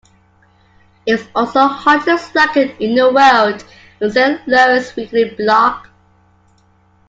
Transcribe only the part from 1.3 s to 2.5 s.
also Hottest